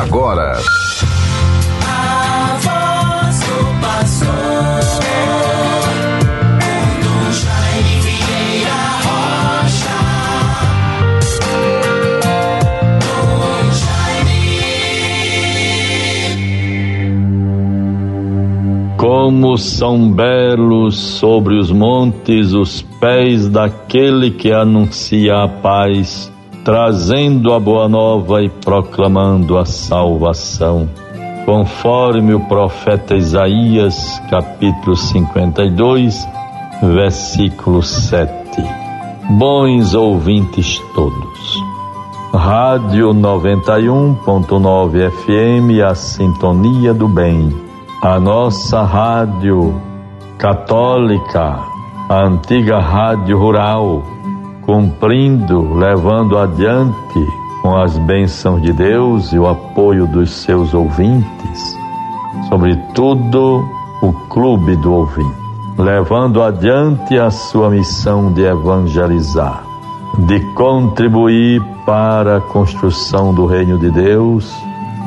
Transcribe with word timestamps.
agora. 0.00 0.58
Como 18.96 19.56
são 19.58 20.10
belos 20.10 20.98
sobre 20.98 21.56
os 21.56 21.70
montes 21.70 22.52
os 22.52 22.82
pés 23.00 23.48
daquele 23.48 24.30
que 24.30 24.50
anuncia 24.50 25.44
a 25.44 25.48
paz 25.48 26.33
trazendo 26.64 27.52
a 27.52 27.60
boa 27.60 27.86
nova 27.88 28.42
e 28.42 28.48
proclamando 28.48 29.58
a 29.58 29.66
salvação. 29.66 30.88
Conforme 31.44 32.32
o 32.32 32.40
profeta 32.40 33.14
Isaías, 33.14 34.18
capítulo 34.30 34.96
52, 34.96 36.26
versículo 36.82 37.82
7. 37.82 38.32
Bons 39.28 39.94
ouvintes 39.94 40.80
todos. 40.94 41.62
Rádio 42.32 43.10
91.9 43.10 45.10
FM, 45.10 45.82
a 45.86 45.94
sintonia 45.94 46.94
do 46.94 47.06
bem. 47.06 47.54
A 48.02 48.18
nossa 48.18 48.82
rádio 48.82 49.78
católica, 50.38 51.58
a 52.08 52.24
antiga 52.24 52.80
rádio 52.80 53.38
rural 53.38 54.02
cumprindo, 54.64 55.74
levando 55.74 56.38
adiante 56.38 57.26
com 57.62 57.76
as 57.76 57.96
bênçãos 57.98 58.60
de 58.60 58.72
Deus 58.72 59.32
e 59.32 59.38
o 59.38 59.46
apoio 59.46 60.06
dos 60.06 60.30
seus 60.30 60.74
ouvintes, 60.74 61.78
sobretudo 62.48 63.64
o 64.02 64.12
Clube 64.28 64.76
do 64.76 64.92
Ouvinte, 64.92 65.34
levando 65.78 66.42
adiante 66.42 67.18
a 67.18 67.30
sua 67.30 67.70
missão 67.70 68.32
de 68.32 68.42
evangelizar, 68.42 69.64
de 70.26 70.40
contribuir 70.54 71.62
para 71.86 72.38
a 72.38 72.40
construção 72.40 73.32
do 73.32 73.46
reino 73.46 73.78
de 73.78 73.90
Deus, 73.90 74.52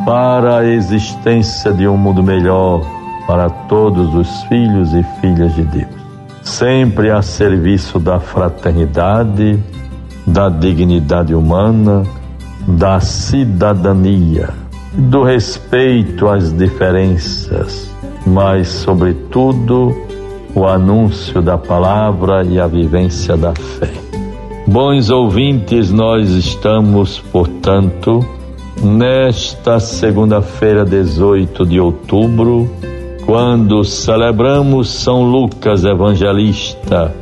para 0.06 0.60
a 0.60 0.66
existência 0.66 1.72
de 1.74 1.88
um 1.88 1.98
mundo 1.98 2.24
melhor 2.24 2.82
para 3.28 3.50
todos 3.50 4.16
os 4.16 4.44
filhos 4.44 4.94
e 4.94 5.04
filhas 5.22 5.54
de 5.54 5.64
Deus 5.64 5.97
sempre 6.48 7.12
a 7.12 7.22
serviço 7.22 8.00
da 8.00 8.20
fraternidade, 8.20 9.60
da 10.26 10.50
dignidade 10.50 11.36
humana, 11.36 12.04
da 12.68 13.00
cidadania, 13.00 14.50
do 14.94 15.24
respeito 15.24 16.28
às 16.28 16.52
diferenças, 16.52 17.94
mas, 18.26 18.70
sobretudo, 18.70 19.96
o 20.56 20.66
anúncio 20.66 21.42
da 21.42 21.58
palavra 21.58 22.44
e 22.44 22.60
a 22.60 22.66
vivência 22.66 23.36
da 23.38 23.54
fé. 23.54 23.92
Bons 24.66 25.10
ouvintes, 25.10 25.92
nós 25.92 26.30
estamos, 26.30 27.20
portanto, 27.20 28.26
nesta 28.82 29.80
segunda-feira, 29.80 30.84
18 30.84 31.66
de 31.66 31.80
outubro, 31.80 32.70
quando 33.28 33.84
celebramos 33.84 34.88
São 34.88 35.30
Lucas 35.30 35.84
Evangelista, 35.84 37.14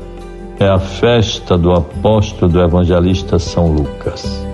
é 0.59 0.67
a 0.67 0.77
festa 0.77 1.57
do 1.57 1.71
apóstolo 1.73 2.51
do 2.51 2.61
evangelista 2.61 3.39
São 3.39 3.73
Lucas. 3.73 4.45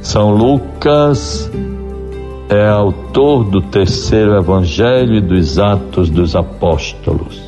São 0.00 0.30
Lucas 0.30 1.50
é 2.48 2.68
autor 2.68 3.42
do 3.42 3.60
terceiro 3.60 4.36
evangelho 4.36 5.16
e 5.16 5.20
dos 5.20 5.58
Atos 5.58 6.08
dos 6.08 6.36
Apóstolos. 6.36 7.42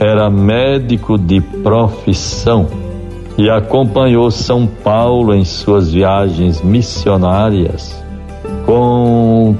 Era 0.00 0.28
médico 0.28 1.16
de 1.16 1.40
profissão 1.40 2.66
e 3.38 3.48
acompanhou 3.48 4.28
São 4.32 4.66
Paulo 4.66 5.32
em 5.36 5.44
suas 5.44 5.92
viagens 5.92 6.60
missionárias 6.62 8.04
com 8.66 9.54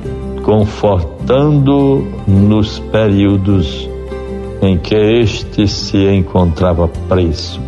confortando 1.28 2.06
nos 2.26 2.78
períodos 2.78 3.88
em 4.62 4.78
que 4.78 4.94
este 4.94 5.68
se 5.68 6.08
encontrava 6.08 6.88
preso. 7.06 7.60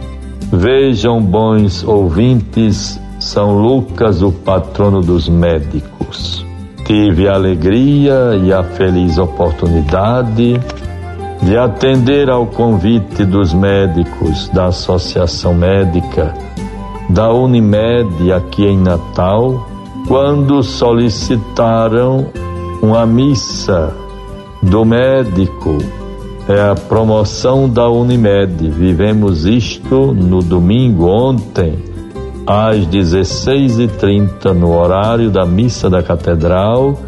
Vejam, 0.50 1.20
bons 1.20 1.84
ouvintes, 1.84 2.98
São 3.20 3.58
Lucas, 3.58 4.22
o 4.22 4.32
patrono 4.32 5.02
dos 5.02 5.28
médicos. 5.28 6.44
Tive 6.86 7.28
a 7.28 7.34
alegria 7.34 8.40
e 8.42 8.52
a 8.52 8.64
feliz 8.64 9.18
oportunidade 9.18 10.58
de 11.42 11.56
atender 11.56 12.30
ao 12.30 12.46
convite 12.46 13.24
dos 13.24 13.52
médicos 13.52 14.48
da 14.48 14.66
Associação 14.66 15.54
Médica 15.54 16.34
da 17.10 17.32
Unimed 17.32 18.32
aqui 18.32 18.64
em 18.64 18.78
Natal, 18.78 19.68
quando 20.08 20.62
solicitaram 20.62 22.26
uma 22.82 23.06
missa 23.06 23.92
do 24.62 24.84
médico 24.84 25.78
é 26.48 26.70
a 26.70 26.74
promoção 26.74 27.68
da 27.68 27.88
Unimed. 27.88 28.68
Vivemos 28.70 29.44
isto 29.44 30.12
no 30.12 30.42
domingo 30.42 31.06
ontem, 31.06 31.78
às 32.46 32.86
16h30, 32.86 34.52
no 34.52 34.76
horário 34.76 35.30
da 35.30 35.44
missa 35.44 35.88
da 35.88 36.02
catedral, 36.02 36.98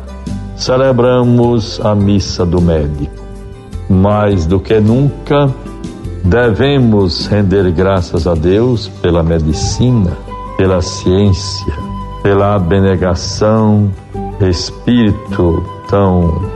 celebramos 0.56 1.81
a 1.84 1.94
missa 1.94 2.44
do 2.44 2.60
médico. 2.60 3.22
Mais 3.89 4.47
do 4.47 4.60
que 4.60 4.78
nunca, 4.78 5.53
devemos 6.22 7.27
render 7.27 7.71
graças 7.72 8.27
a 8.27 8.34
Deus 8.34 8.89
pela 8.89 9.22
medicina, 9.22 10.16
pela 10.56 10.81
ciência, 10.81 11.75
pela 12.22 12.54
abnegação, 12.54 13.91
espírito 14.48 15.64
tão 15.88 16.50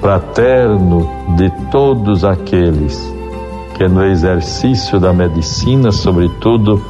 fraterno 0.00 1.08
de 1.36 1.50
todos 1.70 2.24
aqueles 2.24 3.12
que 3.74 3.88
no 3.88 4.04
exercício 4.04 5.00
da 5.00 5.12
medicina, 5.12 5.90
sobretudo 5.90 6.80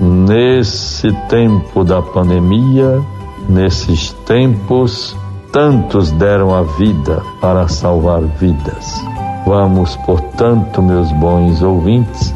nesse 0.00 1.12
tempo 1.28 1.84
da 1.84 2.02
pandemia, 2.02 3.00
nesses 3.48 4.12
tempos, 4.26 5.16
tantos 5.52 6.10
deram 6.12 6.54
a 6.54 6.62
vida 6.62 7.22
para 7.40 7.68
salvar 7.68 8.22
vidas. 8.22 9.00
Vamos, 9.46 9.94
portanto, 10.06 10.82
meus 10.82 11.12
bons 11.12 11.62
ouvintes, 11.62 12.34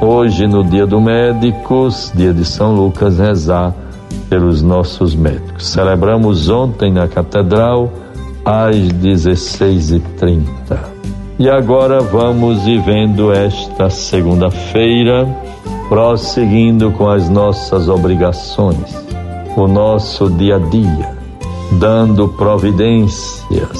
hoje 0.00 0.46
no 0.46 0.64
Dia 0.64 0.86
do 0.86 1.00
Médicos, 1.00 2.10
dia 2.14 2.32
de 2.32 2.44
São 2.44 2.74
Lucas, 2.74 3.18
rezar 3.18 3.74
pelos 4.32 4.62
nossos 4.62 5.14
médicos. 5.14 5.68
Celebramos 5.68 6.48
ontem 6.48 6.90
na 6.90 7.06
Catedral 7.06 7.92
às 8.42 8.74
16h30. 8.74 10.48
E 11.38 11.50
agora 11.50 12.00
vamos 12.00 12.62
vivendo 12.62 13.30
esta 13.30 13.90
segunda-feira, 13.90 15.28
prosseguindo 15.86 16.90
com 16.92 17.10
as 17.10 17.28
nossas 17.28 17.90
obrigações, 17.90 19.04
o 19.54 19.68
nosso 19.68 20.30
dia 20.30 20.56
a 20.56 20.58
dia, 20.58 21.10
dando 21.72 22.26
providências 22.28 23.78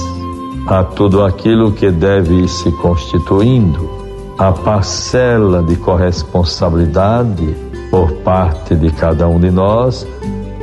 a 0.67 0.83
tudo 0.83 1.23
aquilo 1.23 1.71
que 1.71 1.89
deve 1.89 2.43
ir 2.43 2.47
se 2.47 2.71
constituindo, 2.73 3.89
a 4.37 4.51
parcela 4.51 5.63
de 5.63 5.75
corresponsabilidade 5.77 7.55
por 7.89 8.11
parte 8.17 8.75
de 8.75 8.91
cada 8.91 9.27
um 9.27 9.39
de 9.39 9.49
nós 9.49 10.05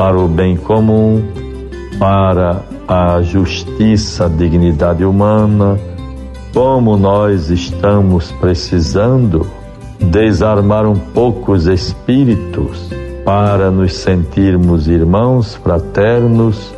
para 0.01 0.19
o 0.19 0.27
bem 0.27 0.57
comum, 0.57 1.23
para 1.99 2.63
a 2.89 3.21
justiça, 3.21 4.25
a 4.25 4.29
dignidade 4.29 5.05
humana, 5.05 5.79
como 6.55 6.97
nós 6.97 7.51
estamos 7.51 8.33
precisando 8.33 9.47
desarmar 10.01 10.87
um 10.87 10.99
pouco 10.99 11.53
os 11.53 11.67
espíritos 11.67 12.91
para 13.27 13.71
nos 13.71 13.93
sentirmos 13.93 14.89
irmãos 14.89 15.57
fraternos 15.57 16.75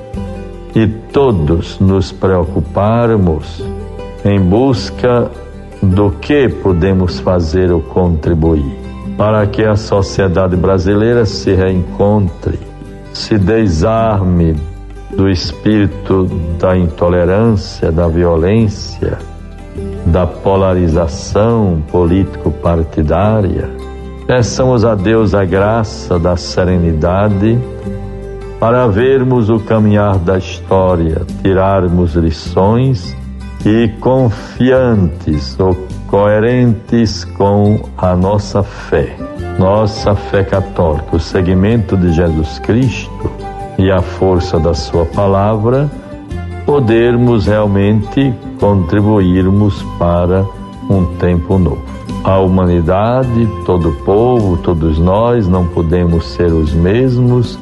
e 0.74 0.88
todos 0.88 1.78
nos 1.78 2.10
preocuparmos 2.10 3.64
em 4.24 4.40
busca 4.40 5.30
do 5.80 6.10
que 6.10 6.48
podemos 6.48 7.20
fazer 7.20 7.70
ou 7.70 7.82
contribuir 7.82 8.76
para 9.16 9.46
que 9.46 9.62
a 9.62 9.76
sociedade 9.76 10.56
brasileira 10.56 11.24
se 11.24 11.54
reencontre 11.54 12.71
se 13.12 13.38
desarme 13.38 14.56
do 15.10 15.28
espírito 15.28 16.24
da 16.58 16.76
intolerância, 16.76 17.92
da 17.92 18.08
violência, 18.08 19.18
da 20.06 20.26
polarização 20.26 21.82
político-partidária. 21.90 23.70
Peçamos 24.26 24.84
a 24.84 24.94
Deus 24.94 25.34
a 25.34 25.44
graça 25.44 26.18
da 26.18 26.36
serenidade 26.36 27.58
para 28.58 28.86
vermos 28.86 29.50
o 29.50 29.58
caminhar 29.58 30.18
da 30.18 30.38
história 30.38 31.22
tirarmos 31.42 32.14
lições 32.14 33.16
e 33.66 33.88
confiantes 34.00 35.58
ou 35.58 35.76
coerentes 36.06 37.24
com 37.24 37.80
a 37.96 38.14
nossa 38.14 38.62
fé, 38.62 39.16
nossa 39.58 40.14
fé 40.14 40.44
católica, 40.44 41.16
o 41.16 41.20
seguimento 41.20 41.96
de 41.96 42.12
Jesus 42.12 42.58
Cristo 42.58 43.30
e 43.78 43.90
a 43.90 44.00
força 44.00 44.58
da 44.58 44.74
Sua 44.74 45.04
palavra, 45.04 45.90
podermos 46.64 47.46
realmente 47.46 48.32
contribuirmos 48.58 49.82
para 49.98 50.44
um 50.88 51.04
tempo 51.16 51.58
novo. 51.58 51.82
A 52.24 52.38
humanidade, 52.38 53.48
todo 53.66 53.90
o 53.90 53.94
povo, 54.04 54.56
todos 54.58 54.98
nós 54.98 55.48
não 55.48 55.66
podemos 55.66 56.26
ser 56.26 56.52
os 56.52 56.72
mesmos 56.72 57.58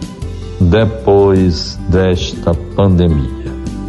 depois 0.60 1.78
desta 1.88 2.52
pandemia. 2.76 3.40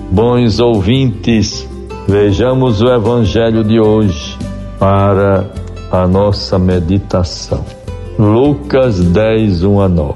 Bons 0.09 0.59
ouvintes, 0.59 1.67
vejamos 2.07 2.81
o 2.81 2.87
Evangelho 2.87 3.63
de 3.63 3.79
hoje 3.79 4.37
para 4.79 5.49
a 5.91 6.07
nossa 6.07 6.57
meditação. 6.57 7.80
Lucas 8.21 8.99
10, 8.99 9.63
1 9.63 9.81
a 9.81 9.89
9. 9.89 10.13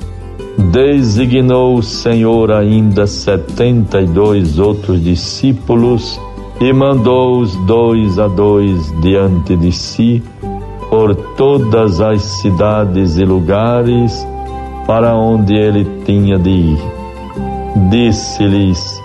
Designou 0.72 1.78
o 1.78 1.82
Senhor 1.82 2.52
ainda 2.52 3.08
setenta 3.08 4.00
e 4.00 4.06
dois 4.06 4.60
outros 4.60 5.04
discípulos 5.04 6.22
e 6.62 6.72
mandou-os 6.72 7.56
dois 7.66 8.20
a 8.20 8.28
dois 8.28 8.94
diante 9.02 9.56
de 9.56 9.72
si 9.72 10.24
por 10.88 11.16
todas 11.36 12.00
as 12.00 12.22
cidades 12.22 13.18
e 13.18 13.26
lugares 13.26 14.24
para 14.86 15.16
onde 15.16 15.56
ele 15.56 15.84
tinha 16.06 16.38
de 16.38 16.52
ir. 16.52 16.80
Disse-lhes: 17.90 19.02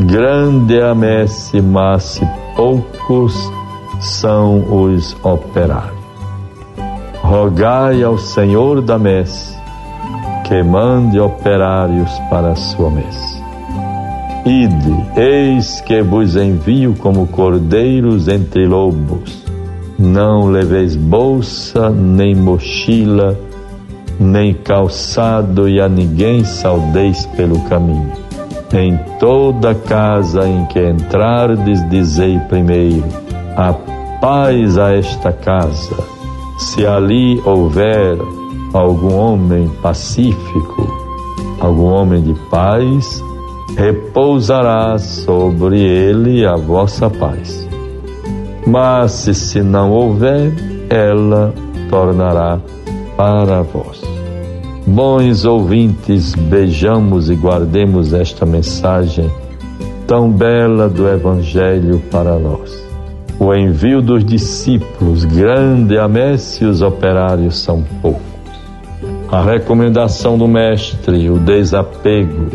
Grande 0.00 0.80
é 0.80 0.90
a 0.90 0.96
messe, 0.96 1.60
mas 1.62 2.20
poucos 2.56 3.52
são 4.00 4.64
os 4.82 5.16
operários. 5.22 5.95
Rogai 7.26 8.04
ao 8.04 8.16
Senhor 8.16 8.80
da 8.80 8.96
messe 8.96 9.58
que 10.44 10.62
mande 10.62 11.18
operários 11.18 12.16
para 12.30 12.52
a 12.52 12.54
sua 12.54 12.88
messe. 12.88 13.42
Ide, 14.46 15.20
eis 15.20 15.80
que 15.80 16.02
vos 16.02 16.36
envio 16.36 16.94
como 16.94 17.26
cordeiros 17.26 18.28
entre 18.28 18.64
lobos. 18.64 19.44
Não 19.98 20.46
leveis 20.46 20.94
bolsa, 20.94 21.90
nem 21.90 22.32
mochila, 22.32 23.36
nem 24.20 24.54
calçado, 24.54 25.68
e 25.68 25.80
a 25.80 25.88
ninguém 25.88 26.44
saudeis 26.44 27.26
pelo 27.36 27.58
caminho. 27.62 28.12
Em 28.72 28.96
toda 29.18 29.74
casa 29.74 30.46
em 30.48 30.64
que 30.66 30.78
entrardes, 30.78 31.86
dizei 31.90 32.38
primeiro: 32.48 33.04
a 33.56 33.72
paz 34.20 34.78
a 34.78 34.94
esta 34.94 35.32
casa. 35.32 36.15
Se 36.58 36.86
ali 36.86 37.40
houver 37.44 38.18
algum 38.72 39.14
homem 39.14 39.68
pacífico, 39.82 40.88
algum 41.60 41.84
homem 41.84 42.22
de 42.22 42.34
paz, 42.50 43.22
repousará 43.76 44.98
sobre 44.98 45.80
ele 45.80 46.46
a 46.46 46.56
vossa 46.56 47.10
paz. 47.10 47.68
Mas 48.66 49.12
se 49.12 49.62
não 49.62 49.92
houver, 49.92 50.52
ela 50.88 51.54
tornará 51.88 52.58
para 53.16 53.62
vós. 53.62 54.02
Bons 54.86 55.44
ouvintes, 55.44 56.34
beijamos 56.34 57.28
e 57.28 57.34
guardemos 57.34 58.12
esta 58.12 58.46
mensagem 58.46 59.30
tão 60.06 60.30
bela 60.30 60.88
do 60.88 61.08
Evangelho 61.08 62.00
para 62.10 62.38
nós. 62.38 62.85
O 63.38 63.54
envio 63.54 64.00
dos 64.00 64.24
discípulos, 64.24 65.26
grande 65.26 65.98
a 65.98 66.08
messe, 66.08 66.64
os 66.64 66.80
operários 66.80 67.58
são 67.58 67.84
poucos. 68.00 68.22
A 69.30 69.42
recomendação 69.42 70.38
do 70.38 70.48
Mestre, 70.48 71.28
o 71.28 71.38
desapego, 71.38 72.46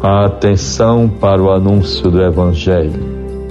a 0.00 0.26
atenção 0.26 1.08
para 1.08 1.42
o 1.42 1.50
anúncio 1.50 2.08
do 2.12 2.22
Evangelho 2.22 2.92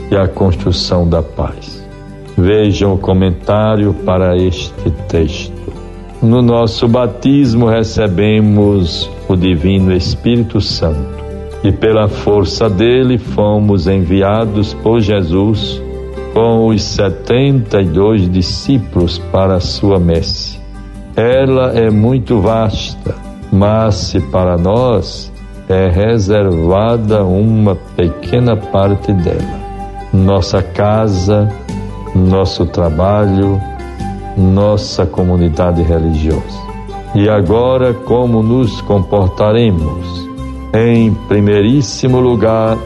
e 0.10 0.16
a 0.16 0.26
construção 0.26 1.08
da 1.08 1.22
paz. 1.22 1.86
Vejam 2.38 2.94
o 2.94 2.98
comentário 2.98 3.94
para 4.06 4.38
este 4.38 4.90
texto. 5.10 5.74
No 6.22 6.42
nosso 6.42 6.88
batismo 6.88 7.68
recebemos 7.68 9.10
o 9.28 9.36
Divino 9.36 9.94
Espírito 9.94 10.62
Santo 10.62 11.20
e 11.62 11.74
pela 11.74 12.08
força 12.08 12.70
dele 12.70 13.18
fomos 13.18 13.86
enviados 13.86 14.74
por 14.76 15.02
Jesus 15.02 15.82
com 16.34 16.68
os 16.68 16.82
setenta 16.84 17.82
e 17.82 17.86
dois 17.86 18.30
discípulos 18.30 19.18
para 19.32 19.60
sua 19.60 20.00
messe. 20.00 20.60
Ela 21.16 21.74
é 21.74 21.90
muito 21.90 22.40
vasta, 22.40 23.16
mas 23.52 24.14
para 24.32 24.58
nós 24.58 25.32
é 25.68 25.90
reservada 25.90 27.24
uma 27.24 27.76
pequena 27.96 28.56
parte 28.56 29.12
dela. 29.14 29.60
Nossa 30.14 30.64
casa, 30.64 31.50
nosso 32.16 32.66
trabalho, 32.66 33.62
nossa 34.38 35.06
comunidade 35.06 35.82
religiosa. 35.84 36.70
E 37.14 37.28
agora, 37.28 37.94
como 37.94 38.42
nos 38.42 38.82
comportaremos? 38.82 40.30
Em 40.74 41.14
primeiríssimo 41.28 42.20
lugar, 42.20 42.78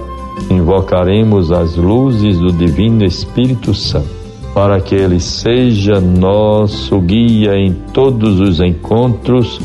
invocaremos 0.50 1.51
as 1.51 1.75
luzes 1.75 2.38
do 2.38 2.51
Divino 2.51 3.04
Espírito 3.04 3.74
Santo, 3.74 4.10
para 4.54 4.80
que 4.80 4.95
ele 4.95 5.19
seja 5.19 6.00
nosso 6.00 7.00
guia 7.01 7.56
em 7.56 7.74
todos 7.94 8.40
os 8.40 8.60
encontros 8.60 9.60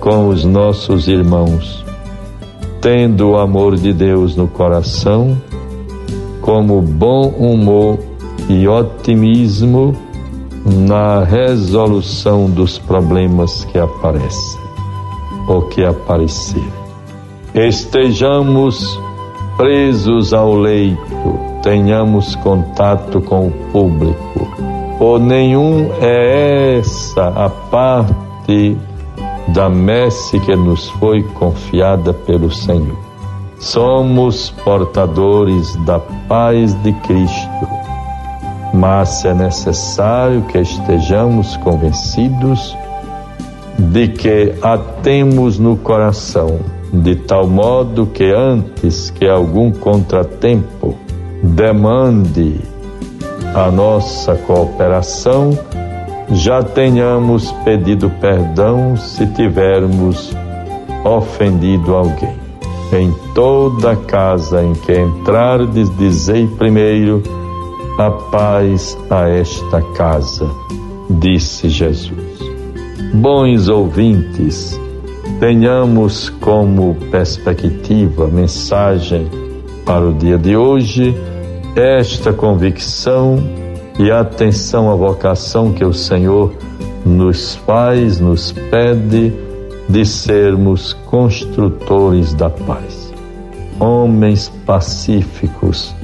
com 0.00 0.28
os 0.28 0.44
nossos 0.44 1.08
irmãos, 1.08 1.84
tendo 2.80 3.30
o 3.30 3.38
amor 3.38 3.76
de 3.76 3.92
Deus 3.92 4.36
no 4.36 4.48
coração, 4.48 5.36
como 6.40 6.80
bom 6.80 7.28
humor 7.28 7.98
e 8.48 8.66
otimismo 8.66 9.94
na 10.64 11.22
resolução 11.24 12.48
dos 12.48 12.78
problemas 12.78 13.64
que 13.66 13.78
aparecem 13.78 14.60
ou 15.46 15.62
que 15.62 15.84
aparecerem. 15.84 16.72
Estejamos 17.54 18.98
presos 19.58 20.32
ao 20.32 20.54
leito, 20.54 21.38
tenhamos 21.62 22.34
contato 22.36 23.20
com 23.20 23.48
o 23.48 23.50
público. 23.70 24.48
Por 24.98 25.20
nenhum 25.20 25.90
é 26.00 26.78
essa 26.78 27.28
a 27.28 27.50
parte 27.50 28.74
da 29.48 29.68
messe 29.68 30.40
que 30.40 30.56
nos 30.56 30.88
foi 30.92 31.22
confiada 31.34 32.14
pelo 32.14 32.50
Senhor. 32.50 32.96
Somos 33.58 34.48
portadores 34.64 35.76
da 35.84 35.98
paz 35.98 36.74
de 36.82 36.92
Cristo 36.92 37.78
mas 38.72 39.24
é 39.24 39.34
necessário 39.34 40.42
que 40.42 40.58
estejamos 40.58 41.56
convencidos 41.58 42.76
de 43.78 44.08
que 44.08 44.54
a 44.62 44.76
temos 44.76 45.58
no 45.58 45.76
coração, 45.76 46.58
de 46.92 47.16
tal 47.16 47.46
modo 47.46 48.06
que 48.06 48.32
antes 48.32 49.10
que 49.10 49.26
algum 49.26 49.70
contratempo 49.70 50.94
demande 51.42 52.56
a 53.54 53.70
nossa 53.70 54.34
cooperação, 54.34 55.50
já 56.30 56.62
tenhamos 56.62 57.50
pedido 57.64 58.10
perdão 58.20 58.96
se 58.96 59.26
tivermos 59.28 60.34
ofendido 61.04 61.94
alguém. 61.94 62.36
Em 62.92 63.12
toda 63.34 63.96
casa 63.96 64.62
em 64.62 64.72
que 64.72 64.98
entrardes, 64.98 65.94
dizei 65.96 66.46
primeiro 66.46 67.22
a 67.98 68.10
paz 68.10 68.96
a 69.10 69.28
esta 69.28 69.82
casa, 69.94 70.48
disse 71.10 71.68
Jesus. 71.68 72.38
Bons 73.14 73.68
ouvintes, 73.68 74.78
tenhamos 75.40 76.28
como 76.28 76.94
perspectiva, 77.10 78.26
mensagem 78.26 79.28
para 79.84 80.06
o 80.06 80.12
dia 80.12 80.36
de 80.36 80.56
hoje, 80.56 81.14
esta 81.76 82.32
convicção 82.32 83.38
e 83.98 84.10
atenção 84.10 84.90
à 84.90 84.94
vocação 84.94 85.72
que 85.72 85.84
o 85.84 85.92
Senhor 85.92 86.52
nos 87.04 87.54
faz, 87.54 88.20
nos 88.20 88.52
pede 88.52 89.32
de 89.88 90.04
sermos 90.04 90.92
construtores 90.92 92.34
da 92.34 92.50
paz, 92.50 93.12
homens 93.80 94.52
pacíficos 94.66 95.94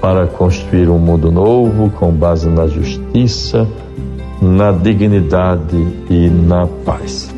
para 0.00 0.26
construir 0.26 0.88
um 0.88 0.98
mundo 0.98 1.30
novo 1.32 1.90
com 1.90 2.12
base 2.12 2.48
na 2.48 2.66
justiça, 2.66 3.66
na 4.40 4.70
dignidade 4.70 5.76
e 6.08 6.30
na 6.30 6.66
paz. 6.84 7.37